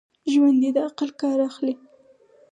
[0.31, 1.73] ژوندي د عقل کار اخلي